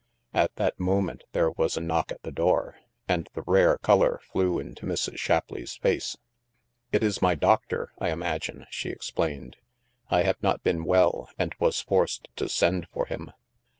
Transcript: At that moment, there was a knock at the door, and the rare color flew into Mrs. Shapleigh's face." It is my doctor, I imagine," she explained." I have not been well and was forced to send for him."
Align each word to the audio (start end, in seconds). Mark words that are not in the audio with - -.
At 0.33 0.55
that 0.55 0.79
moment, 0.79 1.25
there 1.31 1.51
was 1.51 1.77
a 1.77 1.79
knock 1.79 2.11
at 2.11 2.23
the 2.23 2.31
door, 2.31 2.77
and 3.07 3.29
the 3.35 3.43
rare 3.45 3.77
color 3.77 4.19
flew 4.31 4.57
into 4.57 4.87
Mrs. 4.87 5.19
Shapleigh's 5.19 5.75
face." 5.75 6.17
It 6.91 7.03
is 7.03 7.21
my 7.21 7.35
doctor, 7.35 7.91
I 7.99 8.09
imagine," 8.09 8.65
she 8.71 8.89
explained." 8.89 9.57
I 10.09 10.23
have 10.23 10.41
not 10.41 10.63
been 10.63 10.85
well 10.85 11.29
and 11.37 11.53
was 11.59 11.81
forced 11.81 12.29
to 12.37 12.49
send 12.49 12.87
for 12.91 13.05
him." 13.05 13.31